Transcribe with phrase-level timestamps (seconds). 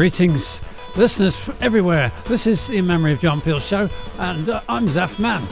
[0.00, 0.62] Greetings,
[0.96, 2.10] listeners everywhere.
[2.24, 5.42] This is the In Memory of John Peel show, and uh, I'm Zaf Man.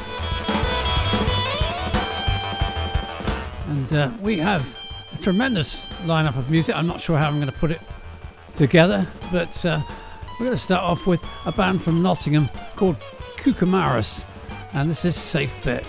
[3.69, 4.75] And uh, we have
[5.13, 6.75] a tremendous lineup of music.
[6.75, 7.83] I'm not sure how I'm going to put it
[8.55, 9.83] together, but uh,
[10.41, 12.97] we're going to start off with a band from Nottingham called
[13.37, 14.25] Kookamarus,
[14.73, 15.85] and this is Safe Bet.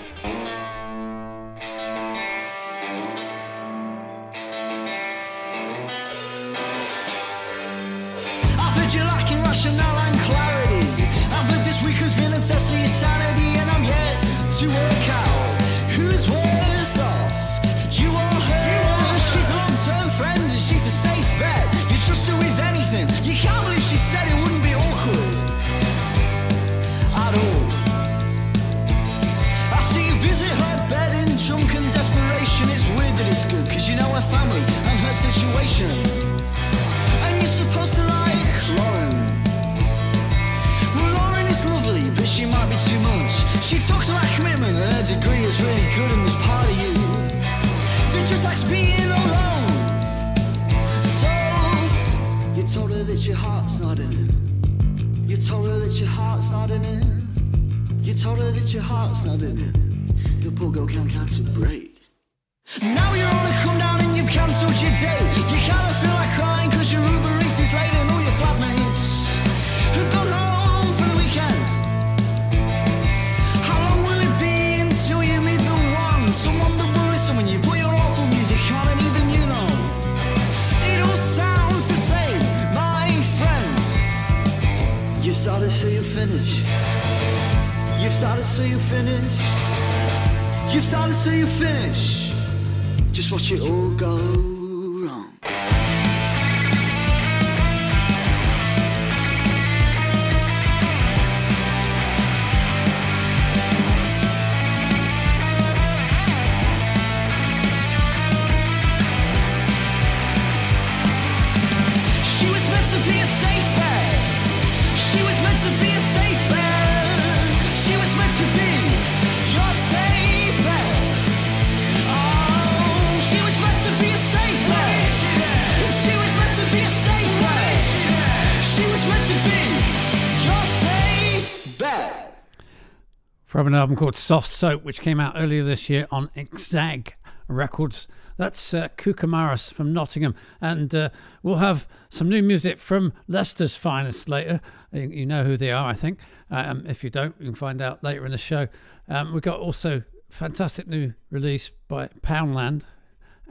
[133.80, 137.14] Album called Soft Soap, which came out earlier this year on Exag
[137.48, 138.08] Records.
[138.36, 140.36] That's uh, Kookamarus from Nottingham.
[140.60, 141.10] And uh,
[141.44, 144.60] we'll have some new music from Leicester's finest later.
[144.92, 146.20] You know who they are, I think.
[146.52, 148.68] Um, if you don't, you can find out later in the show.
[149.08, 152.82] Um, we've got also fantastic new release by Poundland.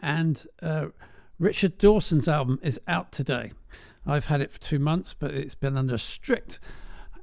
[0.00, 0.88] And uh,
[1.38, 3.52] Richard Dawson's album is out today.
[4.06, 6.60] I've had it for two months, but it's been under strict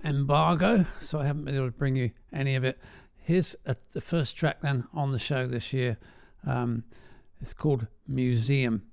[0.05, 2.79] embargo, so I haven't been able to bring you any of it.
[3.17, 5.97] Here's a, the first track then on the show this year.
[6.45, 6.83] Um,
[7.41, 8.83] it's called Museum.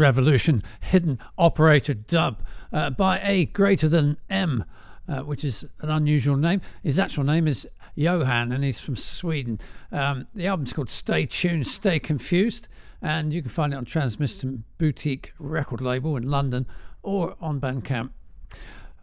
[0.00, 4.64] Revolution Hidden Operator dub uh, by a greater than M,
[5.06, 6.62] uh, which is an unusual name.
[6.82, 9.60] His actual name is Johan, and he's from Sweden.
[9.92, 12.66] Um, the album's called Stay Tuned, Stay Confused,
[13.02, 16.66] and you can find it on Transmission Boutique record label in London
[17.02, 18.10] or on Bandcamp.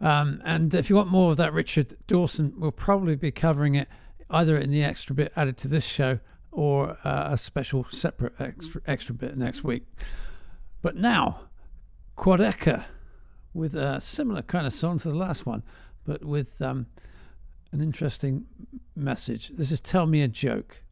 [0.00, 3.88] Um, and if you want more of that, Richard Dawson will probably be covering it
[4.30, 6.18] either in the extra bit added to this show
[6.50, 9.84] or uh, a special separate extra, extra bit next week.
[10.80, 11.40] But now,
[12.16, 12.84] Quadeca
[13.52, 15.62] with a similar kind of song to the last one,
[16.04, 16.86] but with um,
[17.72, 18.46] an interesting
[18.94, 19.48] message.
[19.48, 20.82] This is Tell Me a Joke.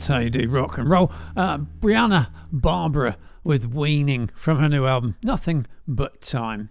[0.00, 1.12] That's how you do rock and roll.
[1.36, 6.70] Uh, Brianna Barbara with Weaning from her new album, Nothing But Time.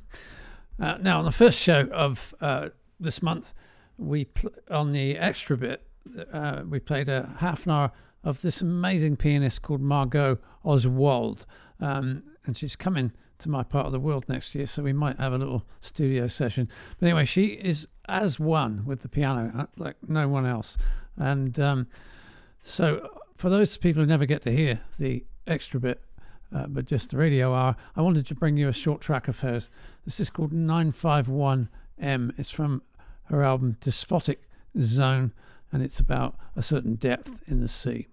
[0.79, 3.53] Uh, now, on the first show of uh, this month,
[3.99, 5.85] we pl- on the extra bit,
[6.33, 7.91] uh, we played a half an hour
[8.23, 11.45] of this amazing pianist called Margot Oswald.
[11.79, 15.19] Um, and she's coming to my part of the world next year, so we might
[15.19, 16.67] have a little studio session.
[16.99, 20.77] But anyway, she is as one with the piano, uh, like no one else.
[21.15, 21.85] And um,
[22.63, 23.07] so,
[23.39, 26.01] for those people who never get to hear the extra bit,
[26.53, 29.39] uh, but just the radio hour, I wanted to bring you a short track of
[29.39, 29.69] hers.
[30.03, 32.37] This is called 951M.
[32.37, 32.81] It's from
[33.23, 34.39] her album Dysphotic
[34.81, 35.31] Zone,
[35.71, 38.07] and it's about a certain depth in the sea.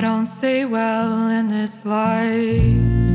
[0.00, 3.05] Don't see well in this light.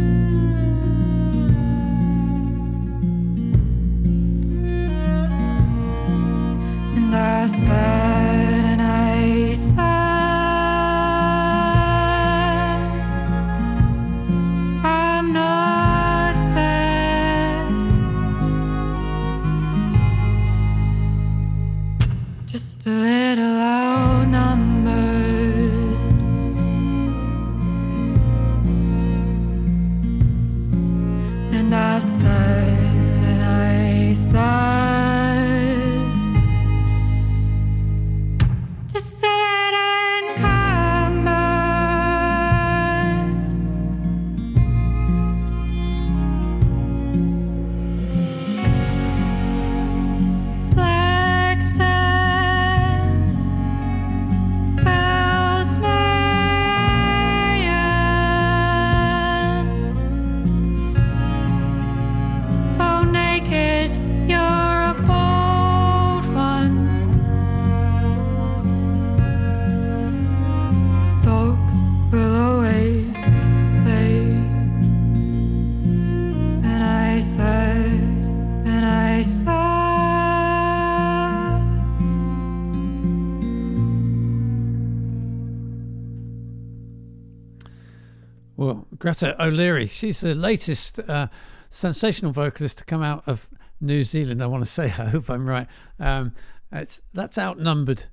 [89.22, 91.28] Well, O'Leary, she's the latest uh,
[91.70, 93.48] sensational vocalist to come out of
[93.80, 94.42] New Zealand.
[94.42, 95.68] I want to say, I hope I'm right.
[96.00, 96.34] Um,
[96.72, 98.04] it's that's outnumbered.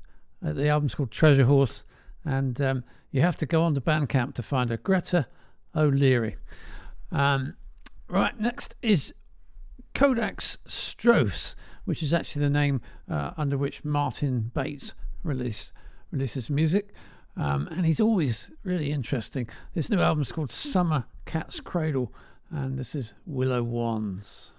[0.44, 1.84] Uh, the album's called Treasure Horse,
[2.24, 4.76] and um, you have to go on to Bandcamp to find her.
[4.76, 5.26] Greta
[5.74, 6.36] O'Leary.
[7.11, 7.54] Um,
[8.09, 9.14] right, next is
[9.94, 11.54] Kodak's Strophes,
[11.84, 12.80] which is actually the name
[13.11, 15.72] uh, under which Martin Bates release,
[16.11, 16.92] releases music.
[17.39, 19.49] Um, and he's always really interesting.
[19.74, 22.12] This new album is called Summer Cat's Cradle,
[22.51, 24.53] and this is Willow Wands.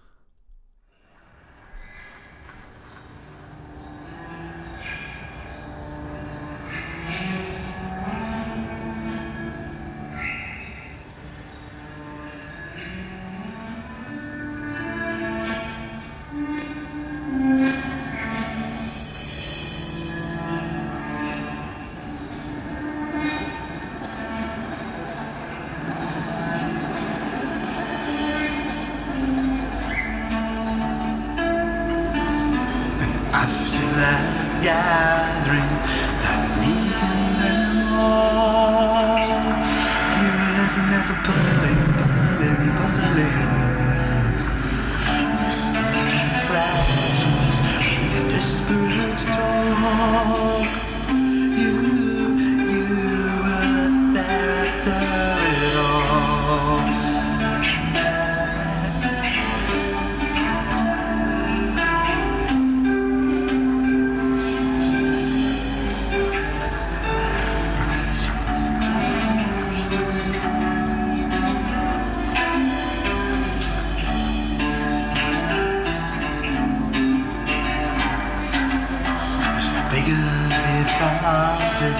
[80.00, 81.92] As the figures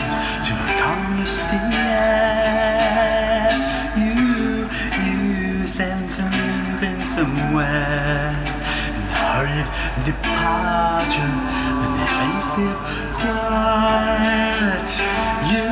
[0.48, 3.52] to compass the air,
[3.98, 4.70] you,
[5.04, 8.32] you sent something somewhere.
[8.88, 9.70] In the hurried
[10.06, 11.36] departure,
[11.84, 12.80] an evasive
[13.20, 14.90] quiet.
[15.52, 15.69] You,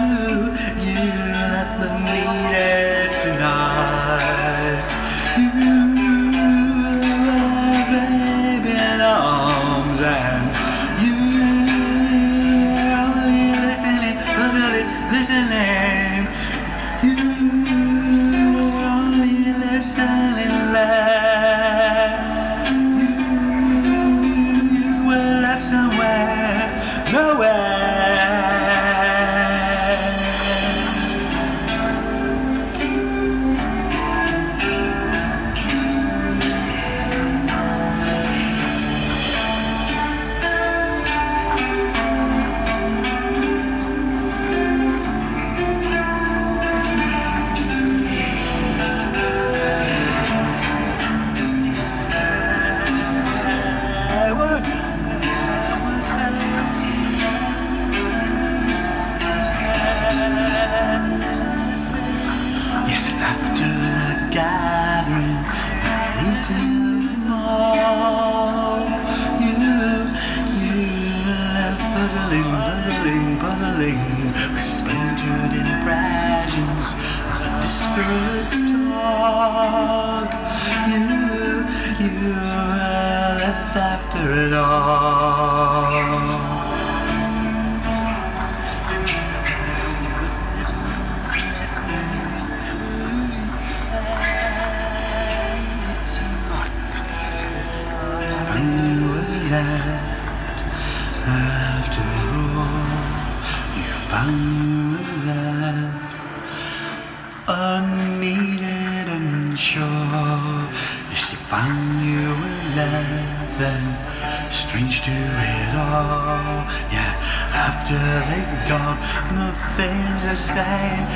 [120.58, 121.07] nothing's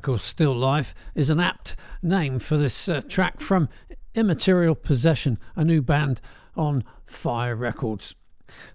[0.00, 3.68] Tropical Still Life is an apt name for this uh, track from
[4.14, 6.22] Immaterial Possession, a new band
[6.56, 8.14] on Fire Records.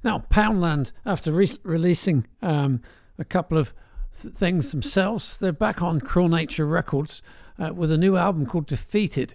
[0.03, 2.79] Now, Poundland, after re- releasing um,
[3.17, 3.73] a couple of
[4.21, 7.23] th- things themselves, they're back on Cruel Nature Records
[7.57, 9.33] uh, with a new album called Defeated.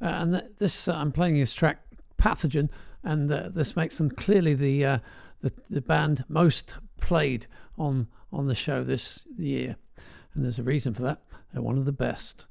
[0.00, 1.80] Uh, and th- this, uh, I'm playing this track,
[2.18, 2.68] Pathogen,
[3.02, 4.98] and uh, this makes them clearly the, uh,
[5.40, 9.74] the, the band most played on, on the show this year.
[10.34, 11.20] And there's a reason for that.
[11.52, 12.46] They're one of the best.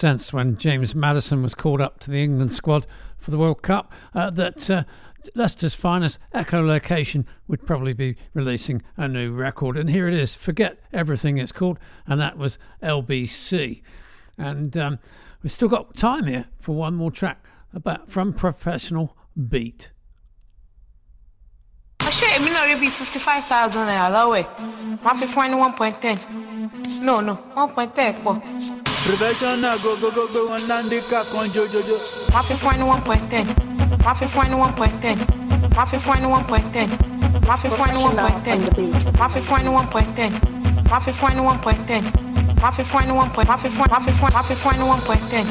[0.00, 2.86] sense when James Maddison was called up to the England squad
[3.18, 4.84] for the World Cup uh, that uh,
[5.34, 9.76] Leicester's finest echolocation would probably be releasing a new record.
[9.76, 13.82] And here it is Forget Everything, it's called, and that was LBC.
[14.38, 14.98] And um,
[15.42, 17.44] we've still got time here for one more track
[17.74, 19.14] about from Professional
[19.48, 19.92] Beat.
[22.00, 24.46] I should me know it be 55,000 there low way.
[25.04, 31.00] Might be 1.10 No, no, 1.10, Prevention now go go go go and land the
[31.08, 31.96] cock on Jojojo.
[32.34, 33.46] Wafi fwani 1.10.
[34.04, 35.76] Wafi fwani 1.10.
[35.76, 36.88] Wafi fwani 1.10.
[37.48, 39.20] Wafi fwani 1.10.
[39.20, 40.32] Wafi fwani 1.10.
[40.92, 42.02] Wafi fwani 1.10.
[42.62, 43.50] Wafi fwani 1.10.
[43.50, 45.44] Wafi fwani Wafi fwani Wafi fwani 1.10.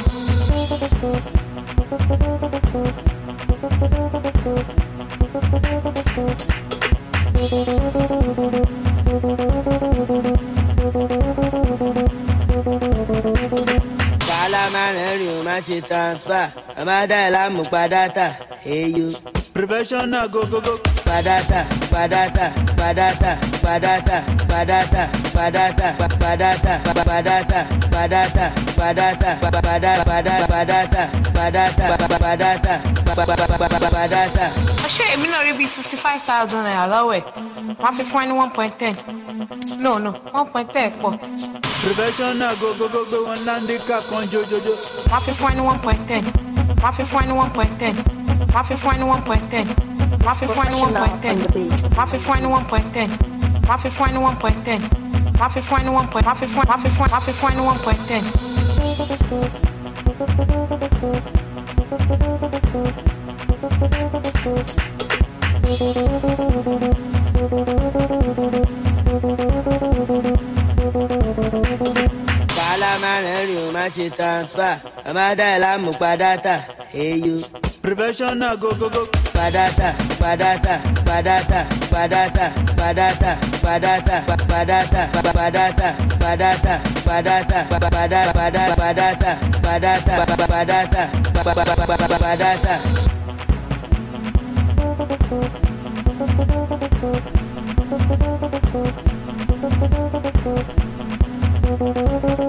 [7.49, 7.78] Thank you.
[15.79, 18.27] Ṣe transfer a máa dá ẹ̀ láàmú padàtà
[18.65, 19.15] èyí
[19.53, 20.73] Professional go go go.
[21.07, 21.61] padàtà
[21.93, 22.45] padàtà
[22.79, 23.31] padàtà
[23.63, 24.21] padàtà
[24.51, 25.03] padàtà
[25.35, 26.71] padàtà padàtà
[27.07, 27.61] padàtà
[27.91, 28.45] padàtà
[28.79, 29.07] padàtà padà
[30.09, 31.03] padà padàtà
[31.35, 31.83] padàtà
[33.61, 34.45] padàtà padàtà.
[34.95, 37.23] ṣé èmi náà rí bíi fifty five thousand naira lọ́wọ́ ẹ̀
[37.81, 38.95] máa fi fún ẹni one point ten
[39.83, 40.09] no no
[40.39, 41.11] one point ten pọ̀
[41.89, 44.73] Professional go go go go wọn landika kan jojojo.
[45.11, 46.23] máa fi fún ẹni one point ten.
[46.83, 47.95] Máa fi one point ten.
[48.53, 49.65] Máa fi one point ten.
[50.25, 51.37] Máa fi one point ten.
[51.97, 53.09] Máa fi one point ten.
[53.67, 54.81] Máa fi one point ten.
[55.39, 57.79] Máa fi fún ẹni one point máa fi fún máa fi fún máa fi one
[57.83, 58.23] point ten.
[73.03, 74.75] Máa rẹ́rìn má ṣe transfer
[75.07, 76.55] a máa dá ẹ̀ láàmú padàtà
[77.05, 77.33] èyí.
[77.81, 79.01] Professional go go go.
[79.33, 79.89] Padata,
[80.21, 80.75] padata,
[81.07, 81.59] padata,
[81.91, 82.47] padata,
[82.79, 83.31] padata,
[83.63, 84.17] padata,
[84.51, 85.89] padata, padata,
[86.19, 86.77] padata,
[87.07, 89.31] padata, padata, padata,
[89.63, 90.11] padata,
[90.51, 91.03] padata, padata.
[91.39, 92.73] Amada elamu padata,
[101.79, 102.48] hey you.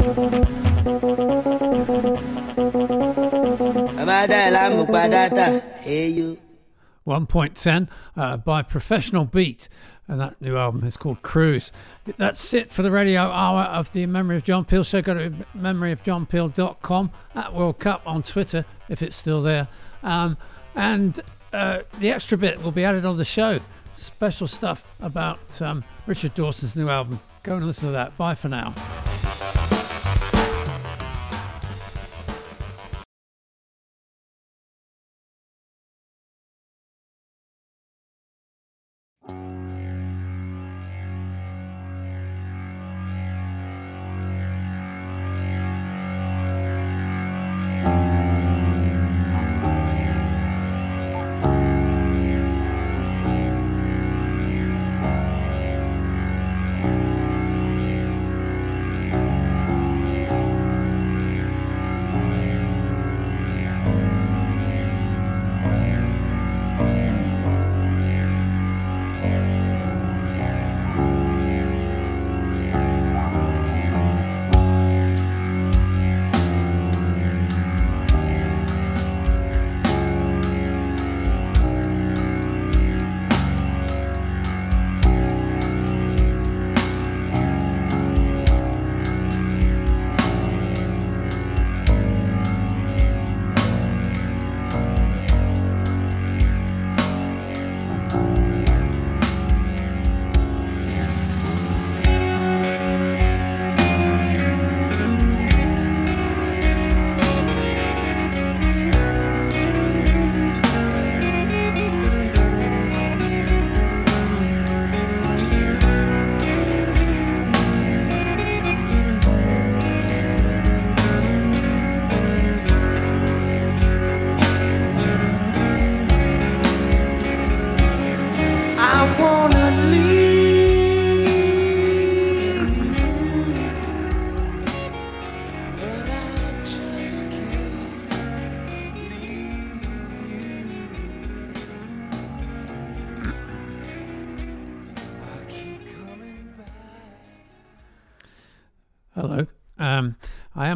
[7.07, 9.69] 1.10 uh, by Professional Beat.
[10.09, 11.71] and that new album is called Cruise.
[12.17, 15.01] That's it for the radio hour of the Memory of John Peel show.
[15.01, 19.69] Go to memoryofjohnpeel.com at World Cup on Twitter if it's still there.
[20.03, 20.37] Um,
[20.75, 21.21] and
[21.53, 23.61] uh, the extra bit will be added on the show.
[23.97, 27.21] Special stuff about um, Richard Dawson's new album.
[27.43, 28.17] Go and listen to that.
[28.17, 28.75] Bye for now.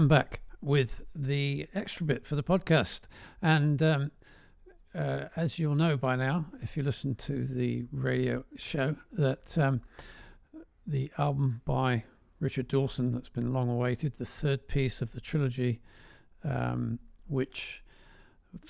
[0.09, 3.03] Back with the extra bit for the podcast.
[3.43, 4.11] And um,
[4.95, 9.81] uh, as you'll know by now, if you listen to the radio show, that um,
[10.87, 12.05] the album by
[12.41, 15.81] Richard Dawson that's been long awaited, the third piece of the trilogy,
[16.45, 17.83] um, which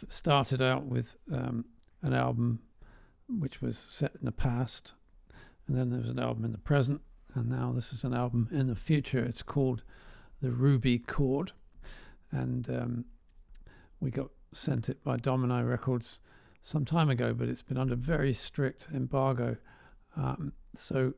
[0.08, 1.64] started out with um,
[2.02, 2.60] an album
[3.28, 4.92] which was set in the past,
[5.66, 7.00] and then there was an album in the present,
[7.34, 9.24] and now this is an album in the future.
[9.24, 9.82] It's called
[10.44, 11.52] The Ruby Cord,
[12.30, 13.06] and um,
[14.00, 16.20] we got sent it by Domino Records
[16.60, 19.56] some time ago, but it's been under very strict embargo.
[20.18, 21.14] Um, so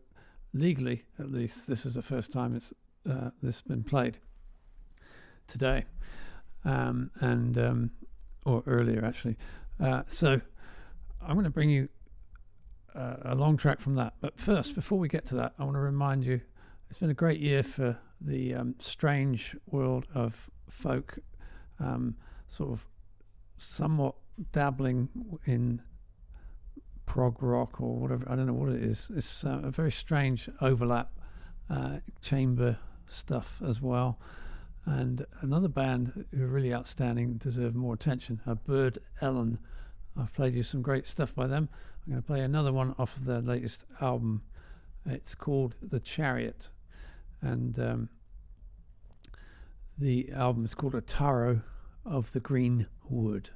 [0.54, 2.72] legally, at least, this is the first time it's
[3.10, 4.18] uh, this been played
[5.48, 5.86] today,
[6.64, 7.90] um, and um,
[8.44, 9.36] or earlier actually.
[9.80, 10.40] Uh, so
[11.20, 11.88] I'm going to bring you
[12.94, 14.12] uh, a long track from that.
[14.20, 16.40] But first, before we get to that, I want to remind you
[16.88, 21.18] it's been a great year for the um, strange world of folk,
[21.80, 22.16] um,
[22.48, 22.86] sort of
[23.58, 24.14] somewhat
[24.52, 25.08] dabbling
[25.46, 25.80] in
[27.06, 28.24] prog rock or whatever.
[28.28, 29.08] I don't know what it is.
[29.14, 31.10] It's uh, a very strange overlap,
[31.70, 34.18] uh, chamber stuff as well.
[34.84, 39.58] And another band who are really outstanding, deserve more attention, are Burd Ellen.
[40.16, 41.68] I've played you some great stuff by them.
[42.06, 44.42] I'm going to play another one off of their latest album.
[45.04, 46.68] It's called The Chariot.
[47.40, 48.08] And um,
[49.98, 51.62] the album is called A Tarot
[52.04, 53.50] of the Green Wood.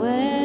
[0.00, 0.39] where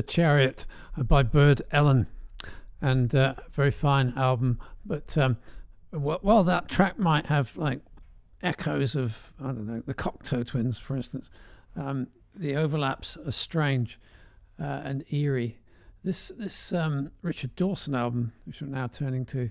[0.00, 0.64] The Chariot
[0.96, 2.06] by Burd Ellen,
[2.80, 4.58] and uh, very fine album.
[4.86, 5.36] But um,
[5.90, 7.80] wh- while that track might have like
[8.42, 11.28] echoes of I don't know the Cocteau Twins, for instance,
[11.76, 14.00] um, the overlaps are strange
[14.58, 15.58] uh, and eerie.
[16.02, 19.50] This this um, Richard Dawson album, which we're now turning to,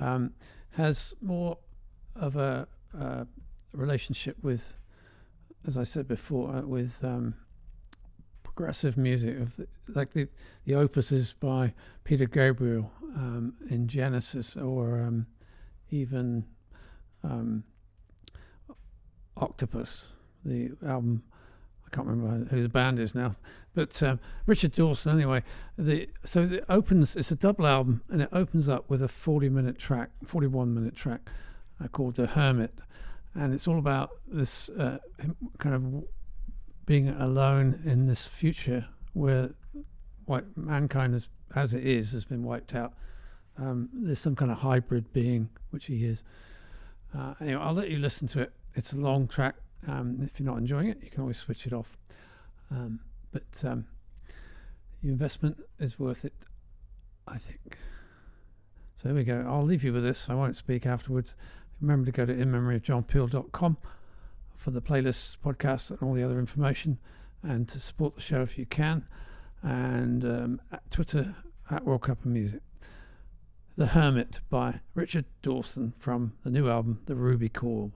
[0.00, 0.32] um,
[0.70, 1.58] has more
[2.16, 2.66] of a,
[2.98, 3.24] uh
[3.74, 4.72] relationship with,
[5.68, 7.34] as I said before, uh, with um,
[8.54, 10.28] progressive music of the, like the
[10.64, 11.72] the opuses by
[12.04, 15.26] Peter Gabriel um, in Genesis, or um,
[15.90, 16.44] even
[17.24, 17.64] um,
[19.36, 20.06] Octopus,
[20.44, 21.22] the album.
[21.86, 23.36] I can't remember who the band is now,
[23.74, 25.12] but um, Richard Dawson.
[25.12, 25.42] Anyway,
[25.76, 27.16] the so it opens.
[27.16, 31.20] It's a double album, and it opens up with a forty-minute track, forty-one minute track
[31.82, 32.74] uh, called "The Hermit,"
[33.34, 34.98] and it's all about this uh,
[35.58, 36.04] kind of
[36.86, 39.50] being alone in this future where
[40.24, 42.94] white mankind is, as it is has been wiped out.
[43.58, 46.22] Um, there's some kind of hybrid being, which he is.
[47.16, 48.52] Uh, anyway, I'll let you listen to it.
[48.74, 49.54] It's a long track.
[49.86, 51.98] Um, if you're not enjoying it, you can always switch it off.
[52.70, 53.00] Um,
[53.32, 53.84] but um,
[55.02, 56.32] the investment is worth it,
[57.28, 57.76] I think.
[58.96, 59.44] So there we go.
[59.46, 60.26] I'll leave you with this.
[60.28, 61.34] I won't speak afterwards.
[61.80, 63.76] Remember to go to inmemoryofjohnpeel.com
[64.62, 66.96] for the playlists, podcast, and all the other information,
[67.42, 69.04] and to support the show if you can.
[69.60, 71.34] And um, at Twitter
[71.68, 72.60] at World Cup of Music.
[73.76, 77.90] The Hermit by Richard Dawson from the new album, The Ruby Cord.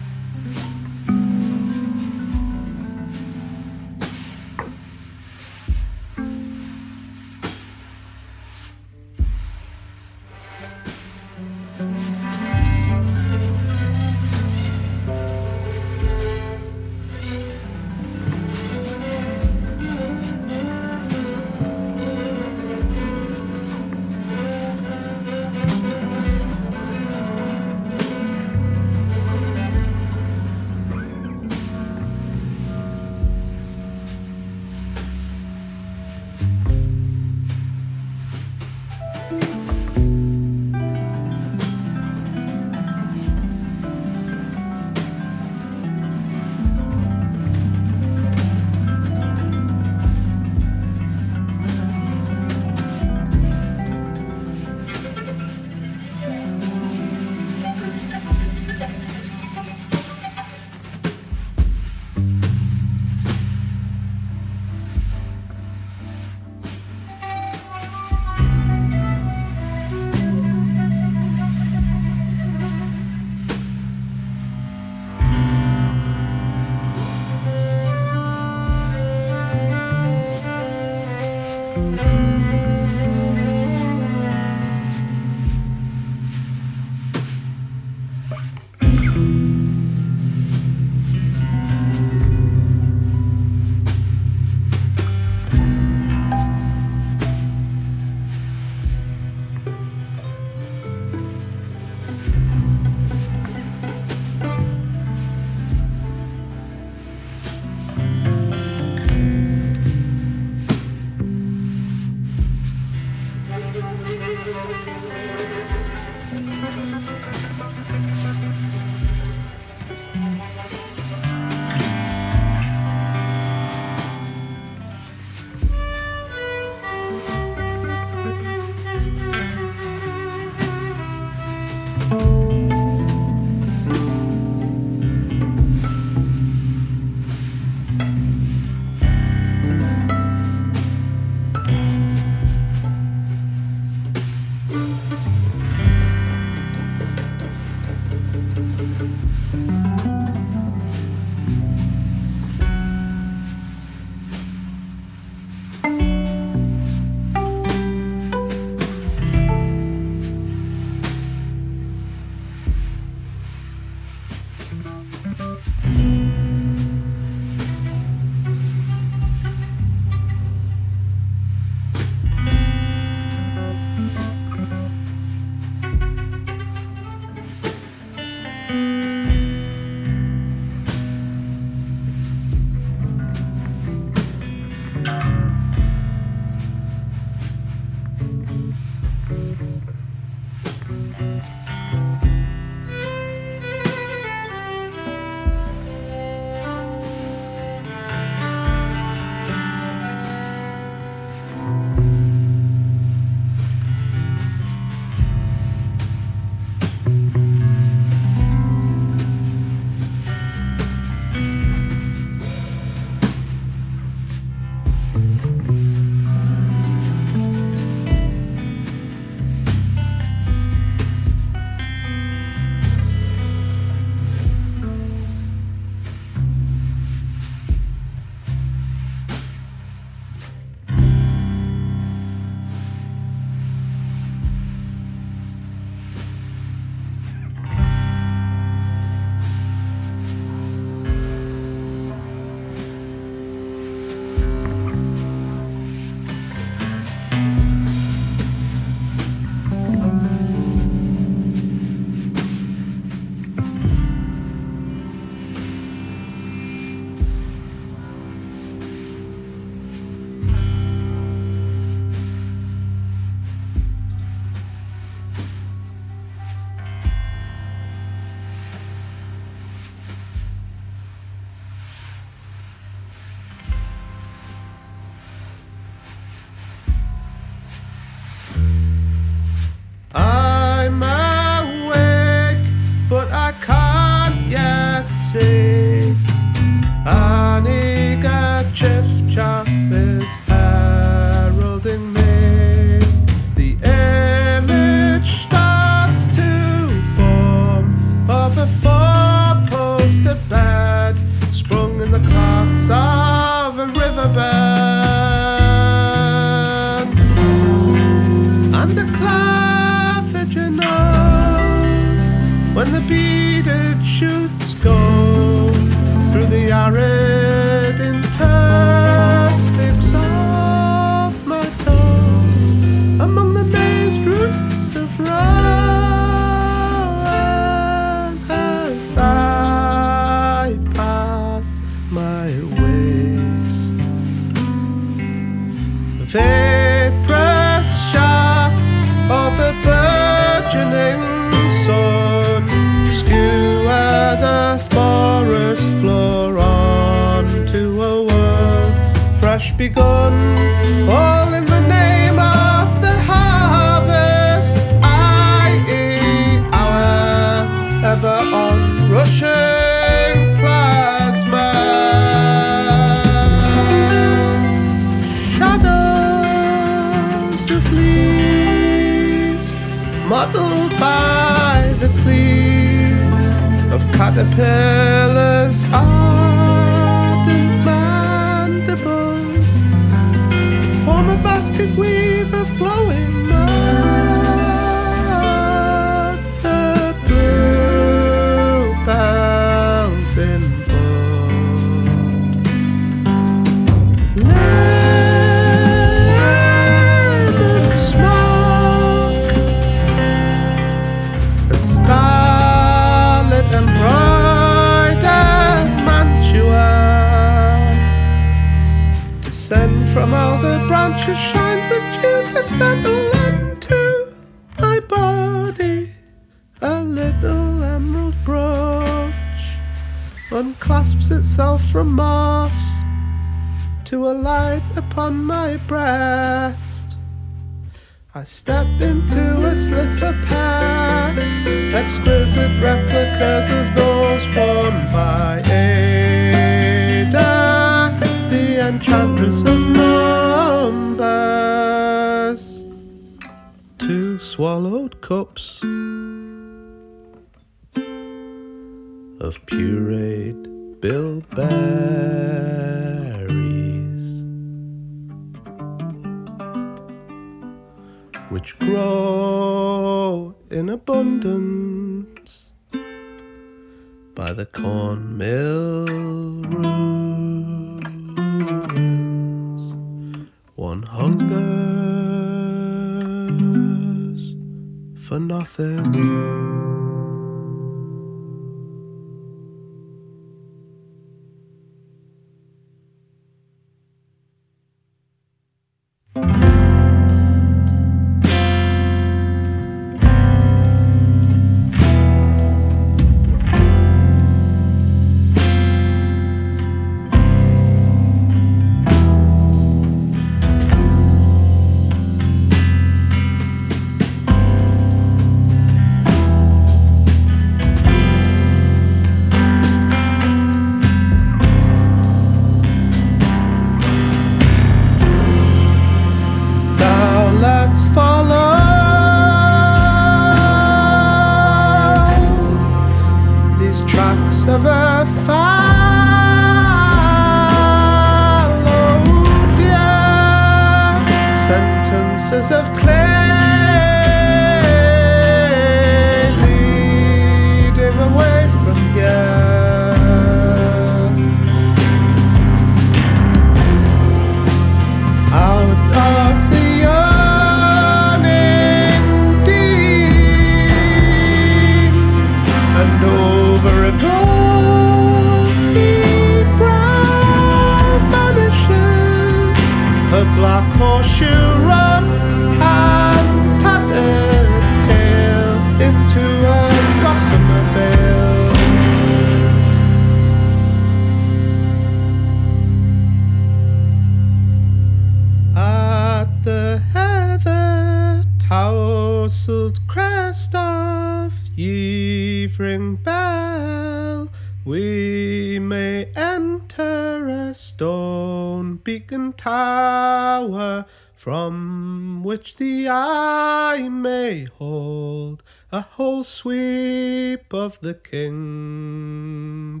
[592.56, 595.62] which the eye may hold
[595.92, 600.00] a whole sweep of the kingdom.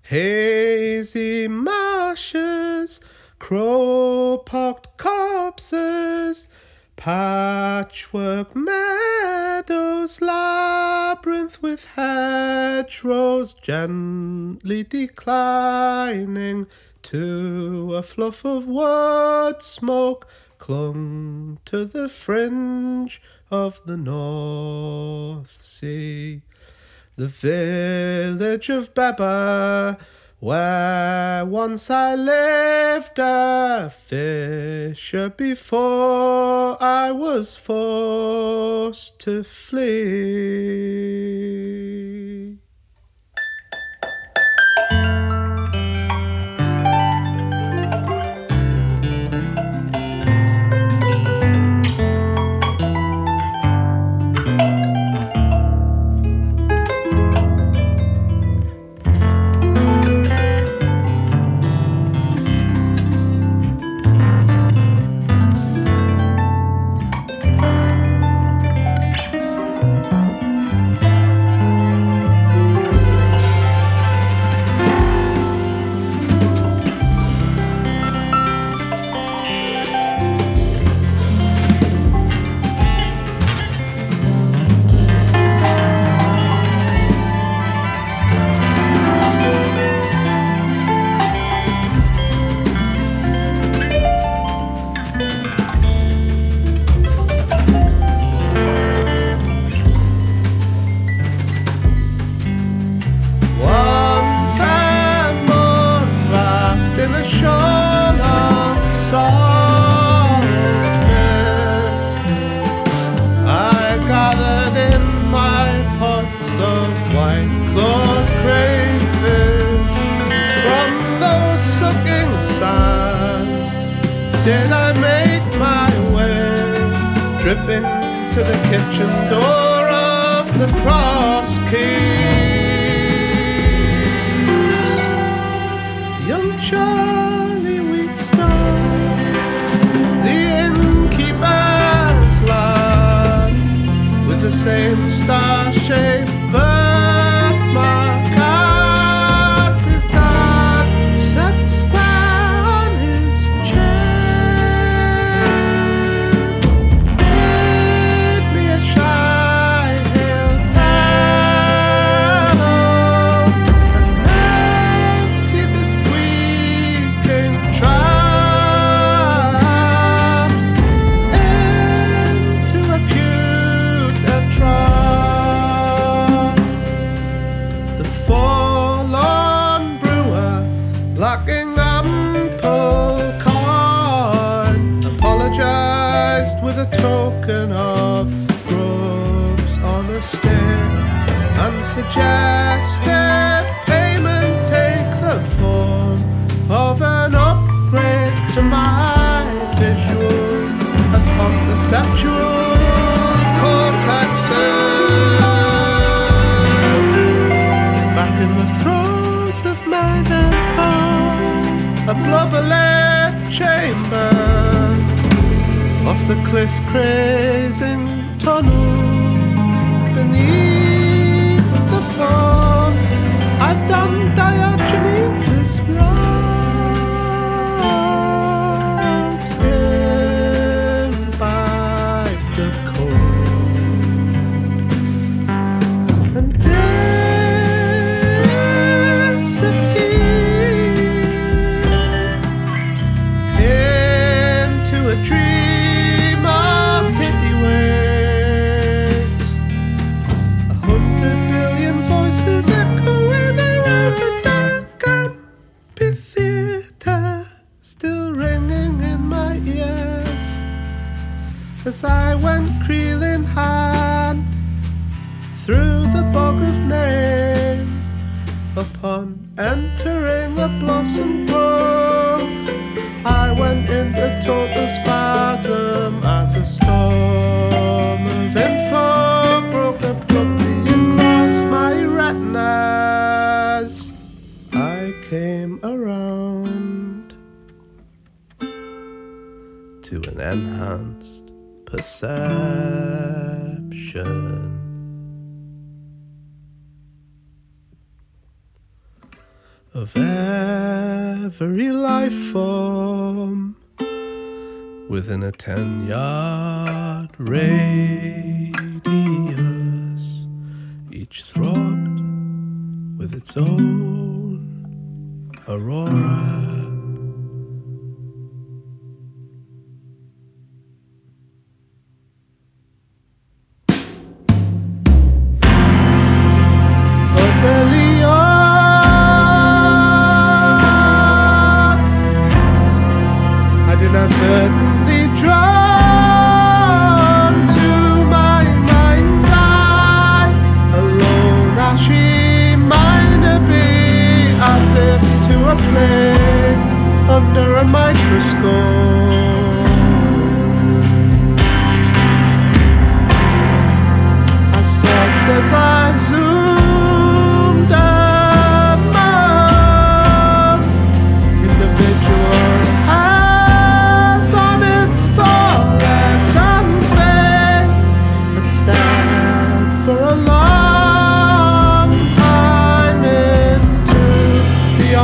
[0.00, 3.00] Hazy marshes,
[3.38, 6.48] crow pocked copses,
[6.96, 16.66] patchwork meadows, labyrinth with hedgerows gently declining
[17.02, 20.26] to a fluff of wood smoke
[20.66, 23.22] clung to the fringe
[23.52, 26.42] of the North Sea.
[27.14, 29.96] The village of Baba,
[30.40, 39.86] where once I lived a fisher before I was forced to flee.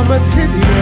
[0.03, 0.72] The Armatidian.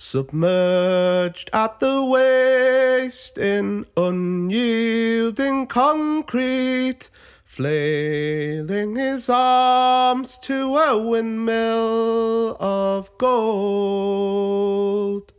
[0.04, 7.10] submerged at the waist in unyielding concrete,
[7.44, 15.33] flailing his arms to a windmill of gold.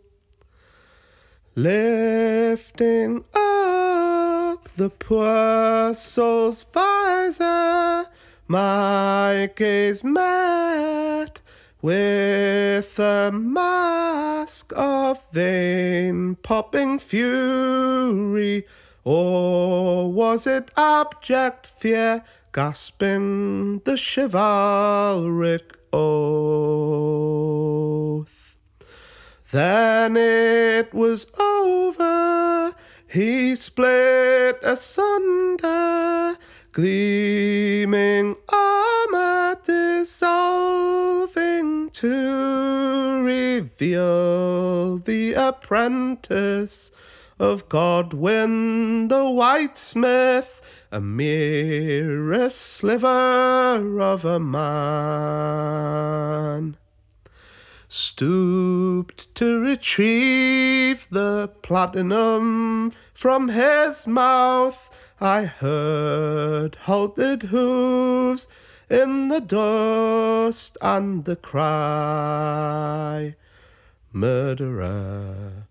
[1.58, 8.10] Lifting up the poor soul's visor,
[8.46, 11.40] my gaze met
[11.82, 18.66] with a mask of vein popping fury,
[19.06, 22.22] or was it abject fear
[22.52, 27.06] gasping the chivalric oath?
[29.56, 32.76] Then it was over,
[33.08, 36.36] he split asunder,
[36.74, 40.20] gleaming armor dissolving
[41.92, 46.92] to reveal the apprentice
[47.40, 50.60] of Godwin the whitesmith,
[50.92, 54.66] a mere sliver of a man
[57.96, 64.90] stooped to retrieve the platinum from his mouth.
[65.22, 68.50] I heard halted hooves
[68.90, 73.36] in the dust and the cry.
[74.12, 75.68] murderer.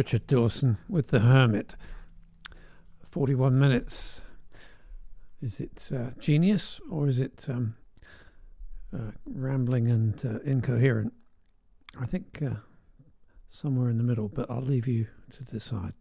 [0.00, 1.74] Richard Dawson with The Hermit.
[3.10, 4.22] 41 minutes.
[5.42, 7.76] Is it uh, genius or is it um,
[8.94, 11.12] uh, rambling and uh, incoherent?
[12.00, 12.54] I think uh,
[13.50, 15.06] somewhere in the middle, but I'll leave you
[15.36, 15.92] to decide.